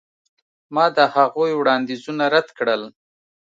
[0.75, 2.81] ما د هغوی وړاندیزونه رد کړل.